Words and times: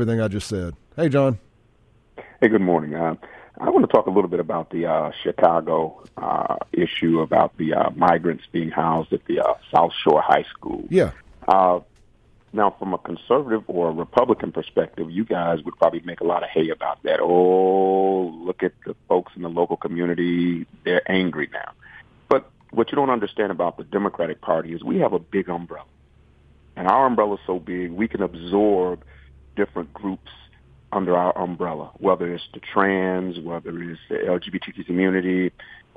everything 0.00 0.22
I 0.22 0.28
just 0.28 0.48
said. 0.48 0.74
Hey, 0.96 1.10
John. 1.10 1.38
Hey, 2.40 2.48
good 2.48 2.62
morning. 2.62 2.94
Uh, 2.94 3.16
I 3.60 3.68
want 3.68 3.86
to 3.86 3.92
talk 3.94 4.06
a 4.06 4.10
little 4.10 4.30
bit 4.30 4.40
about 4.40 4.70
the 4.70 4.86
uh, 4.86 5.10
Chicago 5.22 6.02
uh, 6.16 6.56
issue 6.72 7.20
about 7.20 7.58
the 7.58 7.74
uh, 7.74 7.90
migrants 7.90 8.44
being 8.50 8.70
housed 8.70 9.12
at 9.12 9.22
the 9.26 9.40
uh, 9.40 9.54
South 9.70 9.92
Shore 10.02 10.22
High 10.22 10.46
School. 10.54 10.86
Yeah. 10.88 11.10
Uh, 11.46 11.80
now, 12.54 12.74
from 12.78 12.94
a 12.94 12.98
conservative 12.98 13.62
or 13.66 13.90
a 13.90 13.92
Republican 13.92 14.52
perspective, 14.52 15.10
you 15.10 15.26
guys 15.26 15.62
would 15.64 15.76
probably 15.76 16.00
make 16.00 16.22
a 16.22 16.24
lot 16.24 16.42
of 16.42 16.48
hay 16.48 16.70
about 16.70 17.02
that. 17.02 17.20
Oh, 17.20 18.32
look 18.42 18.62
at 18.62 18.72
the 18.86 18.96
folks 19.06 19.34
in 19.36 19.42
the 19.42 19.50
local 19.50 19.76
community. 19.76 20.66
They're 20.82 21.02
angry 21.12 21.50
now. 21.52 21.72
But 22.30 22.50
what 22.70 22.90
you 22.90 22.96
don't 22.96 23.10
understand 23.10 23.52
about 23.52 23.76
the 23.76 23.84
Democratic 23.84 24.40
Party 24.40 24.72
is 24.72 24.82
we 24.82 25.00
have 25.00 25.12
a 25.12 25.18
big 25.18 25.50
umbrella. 25.50 25.84
And 26.74 26.88
our 26.88 27.04
umbrella 27.04 27.34
is 27.34 27.40
so 27.46 27.58
big, 27.58 27.90
we 27.90 28.08
can 28.08 28.22
absorb 28.22 29.04
different 29.56 29.92
groups 29.92 30.30
under 30.92 31.16
our 31.16 31.36
umbrella, 31.38 31.90
whether 31.98 32.32
it's 32.32 32.44
the 32.52 32.60
trans, 32.60 33.38
whether 33.38 33.70
it's 33.82 34.00
the 34.08 34.16
LGBTQ 34.16 34.86
community, 34.86 35.52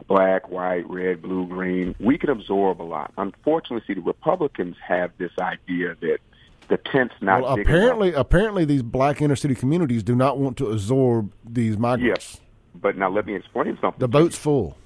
black, 0.08 0.50
white, 0.50 0.88
red, 0.90 1.22
blue, 1.22 1.48
green. 1.48 1.96
We 2.00 2.18
can 2.18 2.30
absorb 2.30 2.82
a 2.82 2.84
lot. 2.84 3.12
Unfortunately, 3.18 3.84
see, 3.88 4.00
the 4.00 4.06
Republicans 4.06 4.76
have 4.86 5.12
this 5.18 5.32
idea 5.40 5.96
that 6.02 6.20
the 6.68 6.78
tent's 6.78 7.16
not 7.22 7.42
well, 7.42 7.60
apparently, 7.60 8.10
enough. 8.10 8.22
apparently, 8.22 8.66
these 8.66 8.84
black 8.84 9.22
inner 9.22 9.36
city 9.36 9.56
communities 9.56 10.04
do 10.04 10.16
not 10.16 10.38
want 10.38 10.58
to 10.58 10.70
absorb 10.72 11.32
these 11.44 11.78
migrants. 11.78 12.36
Yes, 12.36 12.42
but 12.76 12.98
now 12.98 13.10
let 13.10 13.26
me 13.26 13.36
explain 13.36 13.78
something. 13.82 14.00
The 14.00 14.08
boat's 14.08 14.38
full. 14.38 14.78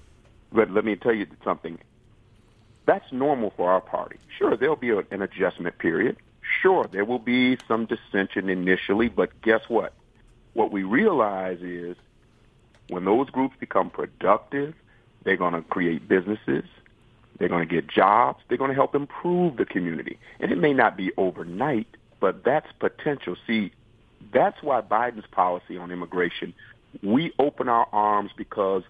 But 0.52 0.71
let 0.71 0.85
me 0.85 0.95
tell 0.95 1.13
you 1.13 1.27
something. 1.43 1.77
That's 2.85 3.05
normal 3.12 3.54
for 3.57 3.70
our 3.70 3.81
party. 3.81 4.18
Sure, 4.38 4.55
there'll 4.55 4.77
be 4.77 4.91
an 4.91 5.21
adjustment 5.21 5.77
period. 5.77 6.15
Sure, 6.61 6.85
there 6.91 7.05
will 7.05 7.20
be 7.20 7.57
some 7.67 7.85
dissension 7.85 8.49
initially, 8.49 9.09
but 9.09 9.41
guess 9.41 9.61
what? 9.67 9.93
What 10.53 10.71
we 10.71 10.84
realize 10.84 11.59
is 11.61 11.95
when 12.89 13.05
those 13.05 13.29
groups 13.29 13.55
become 13.59 13.90
productive, 13.90 14.73
they're 15.23 15.37
going 15.37 15.54
to 15.54 15.62
create 15.62 16.07
businesses, 16.07 16.63
they're 17.37 17.49
going 17.49 17.67
to 17.67 17.73
get 17.73 17.87
jobs, 17.87 18.43
they're 18.48 18.57
going 18.57 18.71
to 18.71 18.76
help 18.76 18.95
improve 18.95 19.57
the 19.57 19.65
community. 19.65 20.17
And 20.40 20.51
it 20.51 20.57
may 20.57 20.73
not 20.73 20.98
be 20.98 21.12
overnight, 21.17 21.87
but 22.20 22.43
that's 22.43 22.71
potential. 22.79 23.35
See, 23.45 23.71
that's 24.34 24.62
why 24.63 24.82
Biden's 24.82 25.27
policy 25.27 25.77
on 25.77 25.91
immigration, 25.91 26.54
we 27.04 27.34
open 27.37 27.70
our 27.70 27.87
arms 27.91 28.32
because 28.35 28.84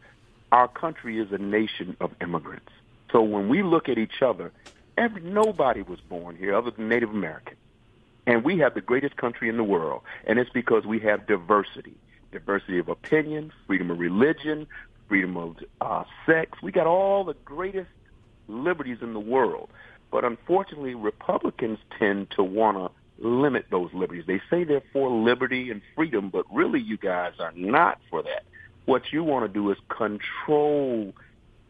our 0.52 0.68
country 0.68 1.20
is 1.20 1.32
a 1.32 1.38
nation 1.38 1.98
of 2.00 2.12
immigrants. 2.22 2.72
So 3.12 3.22
when 3.22 3.50
we 3.50 3.64
look 3.64 3.90
at 3.90 3.98
each 3.98 4.22
other, 4.22 4.52
every, 4.98 5.22
nobody 5.22 5.82
was 5.82 6.00
born 6.02 6.36
here 6.36 6.56
other 6.56 6.72
than 6.72 6.90
Native 6.90 7.10
American. 7.10 7.56
And 8.26 8.44
we 8.44 8.58
have 8.60 8.74
the 8.74 8.82
greatest 8.82 9.16
country 9.16 9.48
in 9.48 9.58
the 9.58 9.64
world. 9.64 10.02
And 10.26 10.38
it's 10.38 10.50
because 10.50 10.86
we 10.86 11.00
have 11.00 11.28
diversity. 11.28 11.96
Diversity 12.32 12.80
of 12.80 12.90
opinion, 12.90 13.54
freedom 13.66 13.90
of 13.90 14.00
religion, 14.00 14.68
freedom 15.08 15.38
of 15.38 15.58
uh, 15.80 16.04
sex. 16.26 16.62
We 16.62 16.72
got 16.74 16.88
all 16.88 17.24
the 17.24 17.36
greatest 17.46 17.90
liberties 18.50 18.98
in 19.02 19.14
the 19.14 19.20
world. 19.20 19.70
But 20.12 20.26
unfortunately, 20.26 20.94
Republicans 20.96 21.80
tend 21.98 22.32
to 22.32 22.44
want 22.44 22.78
to 22.78 23.26
limit 23.26 23.68
those 23.72 23.94
liberties. 23.94 24.26
They 24.28 24.42
say 24.50 24.64
they're 24.64 24.84
for 24.94 25.10
liberty 25.10 25.72
and 25.72 25.82
freedom, 25.96 26.30
but 26.30 26.46
really 26.54 26.82
you 26.82 26.98
guys 26.98 27.34
are 27.40 27.54
not 27.56 28.00
for 28.10 28.24
that. 28.24 28.44
What 28.86 29.12
you 29.12 29.24
want 29.24 29.46
to 29.46 29.54
do 29.54 29.72
is 29.72 29.78
control 29.90 31.14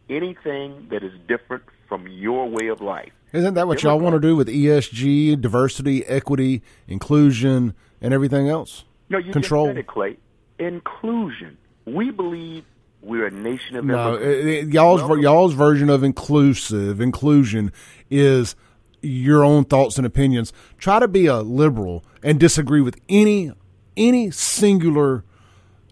anything 0.08 0.88
that 0.90 1.02
is 1.02 1.12
different 1.28 1.62
from 1.88 2.06
your 2.08 2.48
way 2.48 2.68
of 2.68 2.80
life. 2.80 3.12
Isn't 3.32 3.54
that 3.54 3.66
what 3.66 3.82
y'all 3.82 4.00
want 4.00 4.14
to 4.14 4.20
do 4.20 4.34
with 4.36 4.48
ESG, 4.48 5.40
diversity, 5.40 6.04
equity, 6.06 6.62
inclusion, 6.86 7.74
and 8.00 8.14
everything 8.14 8.48
else? 8.48 8.84
No, 9.10 9.18
you 9.18 9.32
Control. 9.32 9.72
just 9.72 9.86
Clay. 9.86 10.16
Inclusion. 10.58 11.56
We 11.86 12.10
believe 12.10 12.64
we're 13.02 13.26
a 13.26 13.30
nation 13.30 13.76
of 13.76 13.84
No, 13.84 14.10
immigrants. 14.14 14.26
it- 14.26 14.46
it- 14.46 14.74
y'all's 14.74 15.20
y'all's 15.20 15.54
version 15.54 15.88
of 15.88 16.02
inclusive 16.02 17.00
inclusion 17.00 17.70
is 18.10 18.56
your 19.02 19.44
own 19.44 19.64
thoughts 19.64 19.96
and 19.98 20.06
opinions. 20.06 20.52
Try 20.78 20.98
to 20.98 21.06
be 21.08 21.26
a 21.26 21.38
liberal 21.40 22.04
and 22.22 22.40
disagree 22.40 22.80
with 22.80 22.98
any 23.08 23.52
any 23.96 24.30
singular 24.30 25.24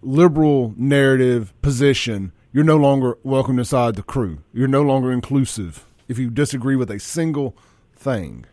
liberal 0.01 0.73
narrative 0.77 1.53
position. 1.61 2.31
You're 2.53 2.63
no 2.63 2.77
longer 2.77 3.17
welcome 3.23 3.59
inside 3.59 3.95
the 3.95 4.03
crew. 4.03 4.39
You're 4.53 4.69
no 4.69 4.81
longer 4.81 5.11
inclusive 5.11 5.85
if 6.07 6.17
you 6.17 6.29
disagree 6.29 6.77
with 6.77 6.89
a 6.89 6.99
single 6.99 7.55
thing. 7.93 8.45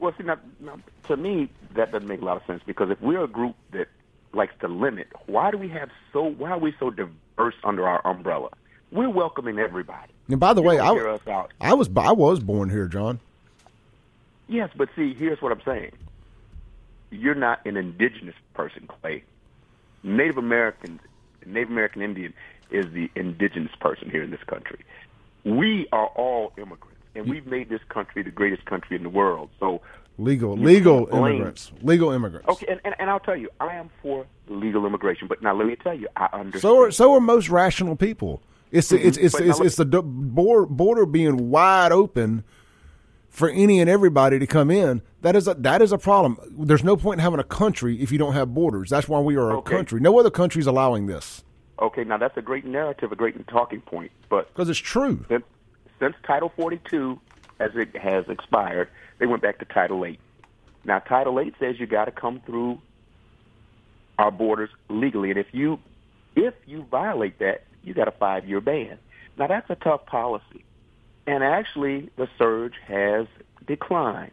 Well, 0.00 0.12
see, 0.18 0.24
now, 0.24 0.38
now, 0.60 0.78
to 1.06 1.16
me, 1.16 1.48
that 1.74 1.92
doesn't 1.92 2.08
make 2.08 2.20
a 2.20 2.24
lot 2.24 2.36
of 2.36 2.42
sense 2.46 2.62
because 2.66 2.90
if 2.90 3.00
we're 3.00 3.22
a 3.22 3.28
group 3.28 3.54
that 3.70 3.86
likes 4.32 4.54
to 4.60 4.68
limit, 4.68 5.06
why 5.26 5.52
do 5.52 5.58
we 5.58 5.68
have 5.68 5.90
so? 6.12 6.24
Why 6.24 6.50
are 6.50 6.58
we 6.58 6.74
so 6.80 6.90
diverse 6.90 7.54
under 7.62 7.86
our 7.86 8.04
umbrella? 8.04 8.50
We're 8.90 9.10
welcoming 9.10 9.60
everybody. 9.60 10.12
And 10.28 10.40
by 10.40 10.52
the 10.52 10.62
way, 10.62 10.80
I, 10.80 10.92
hear 10.92 11.08
us 11.08 11.26
out. 11.28 11.52
I 11.60 11.74
was 11.74 11.88
I 11.96 12.12
was 12.12 12.40
born 12.40 12.68
here, 12.68 12.88
John. 12.88 13.20
Yes, 14.48 14.70
but 14.76 14.88
see, 14.96 15.14
here's 15.14 15.40
what 15.40 15.52
I'm 15.52 15.62
saying. 15.64 15.92
You're 17.10 17.34
not 17.36 17.64
an 17.64 17.76
indigenous 17.76 18.34
person, 18.54 18.88
Clay. 18.88 19.22
Native 20.02 20.36
Americans, 20.36 21.00
Native 21.46 21.70
American 21.70 22.02
Indian 22.02 22.34
is 22.70 22.86
the 22.92 23.10
indigenous 23.14 23.72
person 23.80 24.10
here 24.10 24.22
in 24.22 24.30
this 24.30 24.42
country. 24.46 24.84
We 25.44 25.86
are 25.92 26.06
all 26.06 26.52
immigrants, 26.56 26.98
and 27.14 27.28
we've 27.28 27.46
made 27.46 27.68
this 27.68 27.80
country 27.88 28.22
the 28.22 28.30
greatest 28.30 28.64
country 28.64 28.96
in 28.96 29.02
the 29.02 29.08
world. 29.10 29.50
So, 29.60 29.82
Legal 30.16 30.56
legal 30.56 31.08
immigrants. 31.12 31.72
Legal 31.82 32.12
immigrants. 32.12 32.48
okay, 32.48 32.66
and, 32.70 32.80
and, 32.84 32.94
and 33.00 33.10
I'll 33.10 33.18
tell 33.18 33.36
you, 33.36 33.48
I 33.60 33.74
am 33.74 33.90
for 34.00 34.26
legal 34.48 34.86
immigration, 34.86 35.26
but 35.26 35.42
now 35.42 35.54
let 35.54 35.66
me 35.66 35.74
tell 35.74 35.92
you, 35.98 36.06
I 36.16 36.28
understand. 36.32 36.62
So 36.62 36.78
are 36.82 36.90
so 36.92 37.12
are 37.14 37.20
most 37.20 37.48
rational 37.48 37.96
people. 37.96 38.40
It's 38.70 38.88
the, 38.90 39.04
it's 39.04 39.16
it's 39.18 39.34
Mm-hmm. 39.34 39.44
Now 39.44 39.50
it's, 39.50 39.58
look- 39.58 39.66
it's 39.66 39.76
the 39.76 40.02
border, 40.02 40.66
border 40.66 41.04
being 41.04 41.50
wide 41.50 41.90
open 41.90 42.44
for 43.28 43.48
any 43.50 43.80
and 43.80 43.90
everybody 43.90 44.38
to 44.38 44.46
come 44.46 44.70
in. 44.70 45.02
That 45.22 45.34
is 45.34 45.48
a 45.48 45.54
that 45.54 45.82
is 45.82 45.90
a 45.90 45.98
problem. 45.98 46.38
There's 46.48 46.84
no 46.84 46.96
point 46.96 47.18
in 47.18 47.24
having 47.24 47.40
a 47.40 47.44
country 47.44 48.00
if 48.00 48.12
you 48.12 48.18
don't 48.18 48.34
have 48.34 48.54
borders. 48.54 48.90
That's 48.90 49.08
why 49.08 49.18
we 49.18 49.34
are 49.34 49.50
a 49.50 49.56
Okay. 49.58 49.74
country. 49.76 50.00
No 50.00 50.16
other 50.20 50.30
country 50.30 50.60
is 50.60 50.68
allowing 50.68 51.06
this 51.06 51.42
okay, 51.80 52.04
now 52.04 52.16
that's 52.16 52.36
a 52.36 52.42
great 52.42 52.64
narrative, 52.64 53.12
a 53.12 53.16
great 53.16 53.46
talking 53.48 53.80
point, 53.80 54.12
but 54.28 54.52
because 54.52 54.68
it's 54.68 54.78
true. 54.78 55.24
since, 55.28 55.44
since 55.98 56.14
Title 56.26 56.52
42, 56.56 57.20
as 57.60 57.70
it 57.74 57.96
has 57.96 58.28
expired, 58.28 58.88
they 59.18 59.26
went 59.26 59.42
back 59.42 59.58
to 59.58 59.64
Title 59.64 60.04
8. 60.04 60.18
Now, 60.84 60.98
Title 60.98 61.40
8 61.40 61.54
says 61.58 61.78
you 61.78 61.86
got 61.86 62.04
to 62.06 62.10
come 62.10 62.40
through 62.44 62.80
our 64.18 64.30
borders 64.30 64.70
legally, 64.88 65.30
and 65.30 65.38
if 65.38 65.46
you 65.52 65.78
if 66.36 66.54
you 66.66 66.84
violate 66.90 67.38
that, 67.38 67.64
you 67.84 67.94
got 67.94 68.08
a 68.08 68.12
five 68.12 68.46
year 68.48 68.60
ban. 68.60 68.98
Now, 69.38 69.46
that's 69.46 69.68
a 69.70 69.76
tough 69.76 70.06
policy, 70.06 70.64
and 71.26 71.42
actually, 71.42 72.10
the 72.16 72.28
surge 72.38 72.74
has 72.86 73.26
declined. 73.66 74.32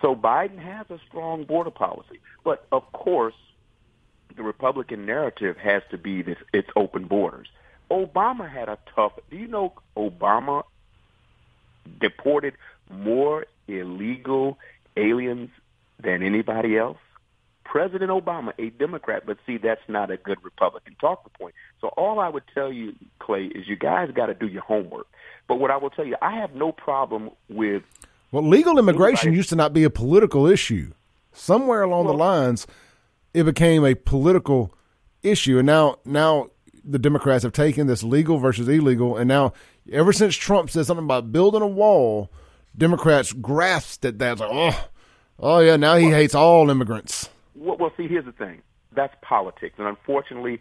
So 0.00 0.16
Biden 0.16 0.58
has 0.58 0.86
a 0.90 0.98
strong 1.08 1.44
border 1.44 1.70
policy, 1.70 2.20
but 2.44 2.66
of 2.72 2.90
course, 2.92 3.34
the 4.40 4.46
Republican 4.46 5.04
narrative 5.04 5.58
has 5.58 5.82
to 5.90 5.98
be 5.98 6.22
this: 6.22 6.38
it's 6.54 6.68
open 6.74 7.04
borders. 7.04 7.48
Obama 7.90 8.50
had 8.50 8.70
a 8.70 8.78
tough. 8.96 9.12
Do 9.30 9.36
you 9.36 9.46
know 9.46 9.74
Obama 9.98 10.62
deported 12.00 12.54
more 12.90 13.44
illegal 13.68 14.58
aliens 14.96 15.50
than 16.02 16.22
anybody 16.22 16.78
else? 16.78 16.96
President 17.64 18.10
Obama, 18.10 18.52
a 18.58 18.70
Democrat, 18.70 19.24
but 19.26 19.36
see, 19.46 19.58
that's 19.58 19.82
not 19.88 20.10
a 20.10 20.16
good 20.16 20.38
Republican 20.42 20.96
talking 20.98 21.30
point. 21.38 21.54
So 21.82 21.88
all 21.88 22.18
I 22.18 22.28
would 22.30 22.44
tell 22.54 22.72
you, 22.72 22.94
Clay, 23.18 23.44
is 23.44 23.68
you 23.68 23.76
guys 23.76 24.10
got 24.12 24.26
to 24.26 24.34
do 24.34 24.48
your 24.48 24.62
homework. 24.62 25.06
But 25.48 25.56
what 25.60 25.70
I 25.70 25.76
will 25.76 25.90
tell 25.90 26.06
you, 26.06 26.16
I 26.22 26.36
have 26.36 26.54
no 26.54 26.72
problem 26.72 27.30
with 27.50 27.82
Well, 28.32 28.42
legal 28.48 28.78
immigration 28.78 29.28
Anybody- 29.28 29.36
used 29.36 29.48
to 29.50 29.56
not 29.56 29.74
be 29.74 29.84
a 29.84 29.90
political 29.90 30.46
issue. 30.46 30.92
Somewhere 31.32 31.82
along 31.82 32.06
the 32.06 32.14
lines, 32.14 32.66
it 33.34 33.44
became 33.44 33.84
a 33.84 33.94
political 33.94 34.74
issue, 35.22 35.58
and 35.58 35.66
now 35.66 35.96
now 36.04 36.50
the 36.84 36.98
Democrats 36.98 37.42
have 37.42 37.52
taken 37.52 37.86
this 37.86 38.02
legal 38.02 38.38
versus 38.38 38.68
illegal, 38.68 39.16
and 39.16 39.28
now 39.28 39.52
ever 39.92 40.12
since 40.12 40.34
Trump 40.34 40.70
said 40.70 40.86
something 40.86 41.04
about 41.04 41.32
building 41.32 41.62
a 41.62 41.66
wall, 41.66 42.30
Democrats 42.76 43.32
grasped 43.32 44.04
at 44.04 44.18
that. 44.18 44.38
Like, 44.38 44.50
oh, 44.52 44.88
oh 45.38 45.58
yeah, 45.60 45.76
now 45.76 45.96
he 45.96 46.10
hates 46.10 46.34
all 46.34 46.68
immigrants. 46.70 47.28
Well, 47.54 47.76
well, 47.76 47.92
see, 47.96 48.08
here's 48.08 48.24
the 48.24 48.32
thing. 48.32 48.62
That's 48.92 49.14
politics, 49.22 49.74
and 49.78 49.86
unfortunately, 49.86 50.60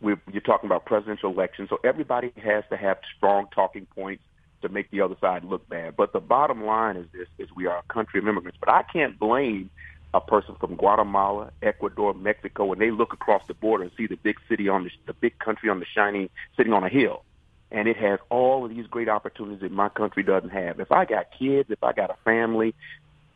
we're, 0.00 0.20
you're 0.30 0.42
talking 0.42 0.68
about 0.68 0.84
presidential 0.84 1.30
elections, 1.32 1.68
so 1.70 1.78
everybody 1.82 2.32
has 2.36 2.64
to 2.70 2.76
have 2.76 2.98
strong 3.16 3.46
talking 3.54 3.86
points 3.86 4.22
to 4.62 4.68
make 4.68 4.90
the 4.90 5.00
other 5.00 5.16
side 5.20 5.44
look 5.44 5.68
bad. 5.68 5.96
But 5.96 6.12
the 6.12 6.20
bottom 6.20 6.64
line 6.64 6.96
is 6.96 7.06
this: 7.12 7.28
is 7.38 7.48
we 7.56 7.66
are 7.66 7.78
a 7.78 7.92
country 7.92 8.20
of 8.20 8.28
immigrants. 8.28 8.58
But 8.60 8.70
I 8.70 8.82
can't 8.82 9.18
blame 9.18 9.70
a 10.16 10.20
person 10.20 10.54
from 10.58 10.76
Guatemala, 10.76 11.50
Ecuador, 11.62 12.14
Mexico, 12.14 12.72
and 12.72 12.80
they 12.80 12.90
look 12.90 13.12
across 13.12 13.42
the 13.46 13.54
border 13.54 13.84
and 13.84 13.92
see 13.96 14.06
the 14.06 14.16
big 14.16 14.36
city 14.48 14.68
on 14.68 14.84
the, 14.84 14.90
the 15.06 15.12
big 15.12 15.38
country 15.38 15.68
on 15.68 15.78
the 15.78 15.86
shining, 15.86 16.30
sitting 16.56 16.72
on 16.72 16.82
a 16.82 16.88
hill, 16.88 17.22
and 17.70 17.86
it 17.86 17.96
has 17.98 18.18
all 18.30 18.64
of 18.64 18.70
these 18.70 18.86
great 18.86 19.08
opportunities 19.08 19.60
that 19.60 19.72
my 19.72 19.90
country 19.90 20.22
doesn't 20.22 20.50
have. 20.50 20.80
If 20.80 20.90
I 20.90 21.04
got 21.04 21.26
kids, 21.38 21.70
if 21.70 21.84
I 21.84 21.92
got 21.92 22.10
a 22.10 22.16
family, 22.24 22.74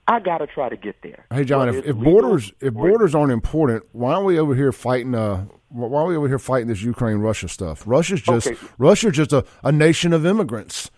I 0.08 0.20
got 0.20 0.38
to 0.38 0.46
try 0.46 0.70
to 0.70 0.76
get 0.76 0.96
there. 1.02 1.26
Hey, 1.30 1.44
John, 1.44 1.68
if, 1.68 1.84
if 1.84 1.96
borders 1.96 2.52
if 2.60 2.72
borders 2.72 3.14
aren't 3.14 3.32
important, 3.32 3.84
why 3.92 4.14
are 4.14 4.24
we 4.24 4.38
over 4.38 4.54
here 4.54 4.72
fighting? 4.72 5.14
Uh, 5.14 5.44
why 5.68 6.00
are 6.00 6.06
we 6.06 6.16
over 6.16 6.26
here 6.26 6.38
fighting 6.38 6.68
this 6.68 6.82
Ukraine 6.82 7.18
Russia 7.18 7.48
stuff? 7.48 7.82
Russia's 7.86 8.22
just 8.22 8.46
Okay. 8.48 8.58
Russia's 8.78 9.12
just 9.12 9.32
a, 9.32 9.44
a 9.62 9.70
nation 9.70 10.12
of 10.12 10.24
immigrants. 10.24 10.90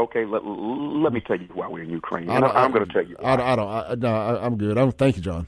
Okay, 0.00 0.24
let, 0.24 0.44
let 0.46 1.12
me 1.12 1.20
tell 1.20 1.36
you 1.38 1.46
why 1.52 1.68
we're 1.68 1.82
in 1.82 1.90
Ukraine. 1.90 2.30
I 2.30 2.36
And 2.36 2.44
don't- 2.44 2.56
I, 2.56 2.64
am 2.64 2.72
going 2.72 2.86
to 2.86 2.92
tell 2.92 3.04
you. 3.04 3.16
I, 3.22 3.36
don't- 3.36 3.46
I 3.46 3.56
don't. 3.56 3.68
I, 3.68 3.94
no, 3.98 4.14
I, 4.14 4.46
I'm 4.46 4.56
good. 4.56 4.78
I 4.78 4.80
don't, 4.80 4.96
thank 4.96 5.16
you, 5.16 5.22
John. 5.22 5.46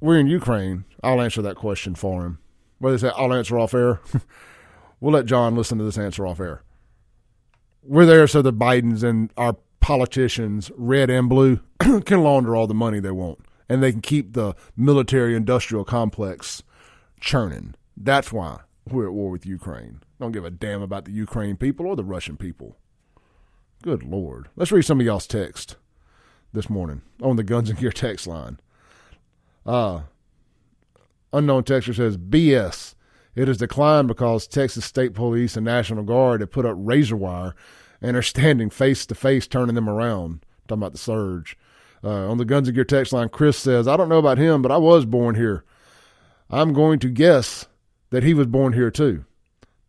We're 0.00 0.18
in 0.18 0.26
Ukraine. 0.26 0.84
I'll 1.02 1.20
answer 1.22 1.40
that 1.42 1.56
question 1.56 1.94
for 1.94 2.24
him. 2.24 2.38
They 2.80 2.96
say, 2.98 3.10
I'll 3.16 3.32
answer 3.32 3.58
off 3.58 3.72
air. 3.74 4.00
we'll 5.00 5.12
let 5.14 5.26
John 5.26 5.56
listen 5.56 5.78
to 5.78 5.84
this 5.84 5.98
answer 5.98 6.26
off 6.26 6.38
air. 6.38 6.62
We're 7.82 8.06
there 8.06 8.26
so 8.26 8.42
the 8.42 8.52
Bidens 8.52 9.02
and 9.02 9.32
our 9.36 9.56
politicians, 9.80 10.70
red 10.76 11.08
and 11.10 11.28
blue, 11.28 11.60
can 12.04 12.22
launder 12.22 12.54
all 12.54 12.66
the 12.66 12.74
money 12.74 13.00
they 13.00 13.10
want, 13.10 13.38
and 13.68 13.82
they 13.82 13.90
can 13.90 14.02
keep 14.02 14.34
the 14.34 14.54
military-industrial 14.76 15.84
complex 15.84 16.62
churning. 17.20 17.74
That's 17.96 18.30
why 18.32 18.60
we're 18.92 19.06
at 19.06 19.12
war 19.12 19.30
with 19.30 19.46
Ukraine. 19.46 20.00
Don't 20.20 20.32
give 20.32 20.44
a 20.44 20.50
damn 20.50 20.82
about 20.82 21.04
the 21.04 21.12
Ukraine 21.12 21.56
people 21.56 21.86
or 21.86 21.96
the 21.96 22.04
Russian 22.04 22.36
people. 22.36 22.76
Good 23.82 24.02
Lord. 24.02 24.48
Let's 24.56 24.72
read 24.72 24.84
some 24.84 25.00
of 25.00 25.06
y'all's 25.06 25.26
text 25.26 25.76
this 26.52 26.68
morning 26.68 27.02
on 27.22 27.36
the 27.36 27.44
Guns 27.44 27.70
and 27.70 27.78
Gear 27.78 27.92
text 27.92 28.26
line. 28.26 28.58
Uh, 29.64 30.02
unknown 31.32 31.62
texter 31.62 31.94
says, 31.94 32.16
BS. 32.16 32.94
It 33.34 33.46
has 33.46 33.58
declined 33.58 34.08
because 34.08 34.48
Texas 34.48 34.84
State 34.84 35.14
Police 35.14 35.56
and 35.56 35.64
National 35.64 36.02
Guard 36.02 36.40
have 36.40 36.50
put 36.50 36.66
up 36.66 36.74
razor 36.76 37.16
wire 37.16 37.54
and 38.00 38.16
are 38.16 38.22
standing 38.22 38.70
face 38.70 39.06
to 39.06 39.14
face 39.14 39.46
turning 39.46 39.76
them 39.76 39.88
around. 39.88 40.44
Talking 40.66 40.82
about 40.82 40.92
the 40.92 40.98
surge. 40.98 41.56
Uh, 42.02 42.30
on 42.30 42.38
the 42.38 42.44
Guns 42.44 42.68
and 42.68 42.74
Gear 42.74 42.84
text 42.84 43.12
line, 43.12 43.28
Chris 43.28 43.56
says, 43.56 43.86
I 43.86 43.96
don't 43.96 44.08
know 44.08 44.18
about 44.18 44.38
him, 44.38 44.62
but 44.62 44.72
I 44.72 44.76
was 44.76 45.04
born 45.04 45.34
here. 45.34 45.64
I'm 46.50 46.72
going 46.72 46.98
to 47.00 47.08
guess 47.08 47.66
that 48.10 48.22
he 48.22 48.34
was 48.34 48.46
born 48.46 48.72
here 48.72 48.90
too. 48.90 49.24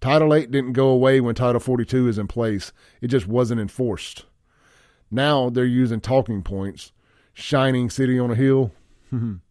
Title 0.01 0.33
8 0.33 0.49
didn't 0.49 0.73
go 0.73 0.87
away 0.87 1.19
when 1.19 1.35
Title 1.35 1.59
42 1.59 2.07
is 2.07 2.17
in 2.17 2.27
place. 2.27 2.71
It 3.01 3.07
just 3.07 3.27
wasn't 3.27 3.59
enforced. 3.59 4.25
Now 5.11 5.49
they're 5.49 5.65
using 5.65 5.99
talking 5.99 6.41
points. 6.41 6.91
Shining 7.33 7.89
city 7.89 8.19
on 8.19 8.31
a 8.31 8.35
hill. 8.35 8.73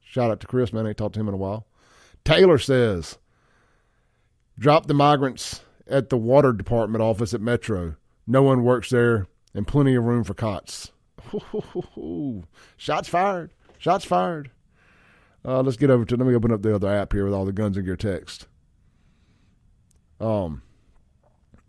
Shout 0.00 0.30
out 0.30 0.40
to 0.40 0.46
Chris, 0.46 0.72
man. 0.72 0.86
I 0.86 0.90
ain't 0.90 0.98
talked 0.98 1.14
to 1.14 1.20
him 1.20 1.28
in 1.28 1.34
a 1.34 1.38
while. 1.38 1.66
Taylor 2.24 2.58
says, 2.58 3.18
drop 4.58 4.86
the 4.86 4.94
migrants 4.94 5.60
at 5.88 6.10
the 6.10 6.16
water 6.16 6.52
department 6.52 7.02
office 7.02 7.34
at 7.34 7.40
Metro. 7.40 7.96
No 8.26 8.42
one 8.42 8.62
works 8.62 8.90
there 8.90 9.26
and 9.52 9.66
plenty 9.66 9.94
of 9.94 10.04
room 10.04 10.24
for 10.24 10.34
cots. 10.34 10.92
Shots 12.76 13.08
fired. 13.08 13.50
Shots 13.78 14.04
fired. 14.04 14.50
Uh, 15.44 15.62
let's 15.62 15.76
get 15.76 15.90
over 15.90 16.04
to, 16.04 16.16
let 16.16 16.26
me 16.26 16.34
open 16.34 16.52
up 16.52 16.62
the 16.62 16.74
other 16.74 16.88
app 16.88 17.12
here 17.12 17.24
with 17.24 17.34
all 17.34 17.44
the 17.44 17.52
guns 17.52 17.76
and 17.76 17.84
gear 17.84 17.96
text. 17.96 18.46
Um, 20.20 20.62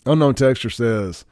unknown 0.05 0.35
texture 0.35 0.69
says, 0.69 1.25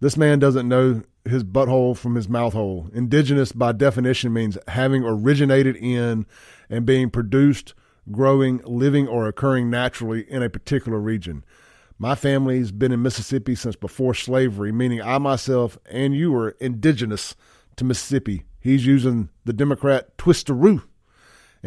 this 0.00 0.16
man 0.16 0.38
doesn't 0.38 0.68
know 0.68 1.02
his 1.24 1.42
butthole 1.42 1.96
from 1.96 2.14
his 2.14 2.28
mouth 2.28 2.52
hole. 2.52 2.90
Indigenous, 2.92 3.52
by 3.52 3.72
definition, 3.72 4.32
means 4.32 4.58
having 4.68 5.04
originated 5.04 5.76
in 5.76 6.26
and 6.68 6.84
being 6.84 7.08
produced, 7.08 7.72
growing, 8.12 8.60
living, 8.64 9.08
or 9.08 9.26
occurring 9.26 9.70
naturally 9.70 10.30
in 10.30 10.42
a 10.42 10.50
particular 10.50 10.98
region. 10.98 11.44
My 11.98 12.14
family's 12.14 12.72
been 12.72 12.92
in 12.92 13.00
Mississippi 13.00 13.54
since 13.54 13.74
before 13.74 14.12
slavery, 14.12 14.70
meaning 14.70 15.00
I 15.00 15.16
myself 15.16 15.78
and 15.86 16.14
you 16.14 16.34
are 16.36 16.50
indigenous 16.60 17.34
to 17.76 17.84
Mississippi. 17.84 18.44
He's 18.60 18.84
using 18.84 19.30
the 19.46 19.54
Democrat 19.54 20.18
twisteroo 20.18 20.82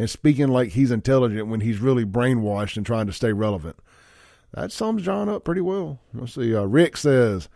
and 0.00 0.08
speaking 0.08 0.48
like 0.48 0.70
he's 0.70 0.90
intelligent 0.90 1.48
when 1.48 1.60
he's 1.60 1.78
really 1.78 2.06
brainwashed 2.06 2.78
and 2.78 2.86
trying 2.86 3.06
to 3.06 3.12
stay 3.12 3.34
relevant. 3.34 3.76
That 4.54 4.72
sums 4.72 5.02
John 5.02 5.28
up 5.28 5.44
pretty 5.44 5.60
well. 5.60 6.00
Let's 6.14 6.32
see. 6.36 6.56
Uh, 6.56 6.62
Rick 6.62 6.96
says, 6.96 7.50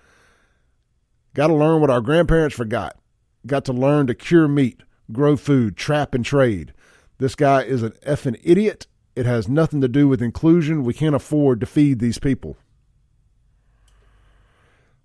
Got 1.33 1.47
to 1.47 1.55
learn 1.55 1.81
what 1.81 1.89
our 1.89 2.03
grandparents 2.03 2.55
forgot. 2.55 2.99
Got 3.47 3.65
to 3.65 3.73
learn 3.73 4.09
to 4.09 4.15
cure 4.15 4.47
meat, 4.47 4.83
grow 5.11 5.39
food, 5.39 5.79
trap 5.79 6.15
and 6.15 6.23
trade. 6.23 6.75
This 7.17 7.35
guy 7.35 7.63
is 7.63 7.83
an 7.83 7.93
effing 8.07 8.39
idiot. 8.45 8.89
It 9.17 9.25
has 9.25 9.49
nothing 9.49 9.81
to 9.81 9.89
do 9.89 10.07
with 10.07 10.21
inclusion. 10.21 10.85
We 10.85 10.93
can't 10.93 11.17
afford 11.17 11.61
to 11.61 11.67
feed 11.67 11.99
these 11.99 12.19
people. 12.19 12.59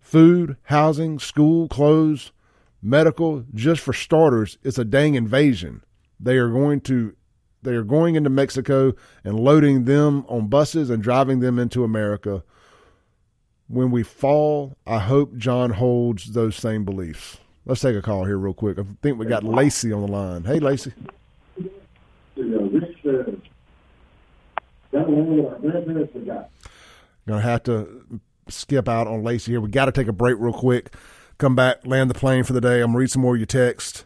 Food, 0.02 0.58
housing, 0.64 1.20
school, 1.20 1.70
clothes, 1.70 2.34
medical, 2.82 3.46
just 3.54 3.80
for 3.80 3.94
starters, 3.94 4.58
it's 4.62 4.78
a 4.78 4.84
dang 4.84 5.16
invasion. 5.16 5.86
They 6.20 6.36
are 6.36 6.50
going 6.50 6.82
to 6.82 7.16
they 7.62 7.74
are 7.74 7.84
going 7.84 8.16
into 8.16 8.30
Mexico 8.30 8.94
and 9.24 9.40
loading 9.40 9.86
them 9.86 10.26
on 10.28 10.48
buses 10.48 10.90
and 10.90 11.04
driving 11.04 11.40
them 11.40 11.60
into 11.60 11.84
America. 11.84 12.44
When 13.68 13.92
we 13.92 14.04
fall, 14.04 14.78
I 14.88 15.00
hope 15.00 15.38
John 15.38 15.72
holds 15.72 16.32
those 16.34 16.56
same 16.56 16.86
beliefs. 16.86 17.38
Let's 17.66 17.82
take 17.82 17.96
a 17.96 18.02
call 18.02 18.26
here 18.26 18.38
real 18.38 18.54
quick. 18.54 18.80
I 18.80 18.84
think 19.02 19.20
we 19.20 19.26
got 19.26 19.44
Lacey 19.44 19.92
on 19.92 20.02
the 20.02 20.12
line. 20.12 20.44
Hey, 20.44 20.60
Lacey. 20.60 20.94
Gonna 27.28 27.42
have 27.42 27.64
to 27.64 28.04
skip 28.48 28.90
out 28.90 29.06
on 29.06 29.24
Lacey 29.24 29.52
here. 29.52 29.62
We 29.62 29.70
got 29.70 29.86
to 29.86 29.92
take 29.92 30.08
a 30.08 30.14
break 30.14 30.38
real 30.40 30.54
quick. 30.54 30.96
Come 31.38 31.56
back, 31.56 31.86
land 31.86 32.10
the 32.10 32.16
plane 32.16 32.44
for 32.44 32.54
the 32.54 32.62
day. 32.62 32.82
I'm 32.82 32.88
gonna 32.88 33.00
read 33.00 33.12
some 33.12 33.22
more 33.22 33.36
of 33.36 33.40
your 33.40 33.46
text. 33.46 34.06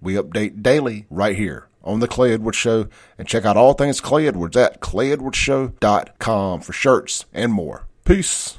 We 0.00 0.14
update 0.14 0.62
daily 0.62 1.06
right 1.10 1.36
here 1.36 1.68
on 1.82 2.00
the 2.00 2.08
Clay 2.08 2.32
Edwards 2.32 2.58
Show 2.58 2.88
and 3.16 3.26
check 3.26 3.44
out 3.44 3.56
all 3.56 3.74
things 3.74 4.00
Clay 4.00 4.26
Edwards 4.28 4.56
at 4.56 4.80
clayedwardsshow.com 4.80 6.60
for 6.60 6.72
shirts 6.72 7.24
and 7.32 7.52
more. 7.52 7.86
Peace. 8.04 8.58